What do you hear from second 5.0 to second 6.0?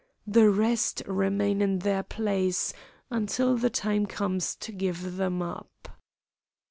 them up."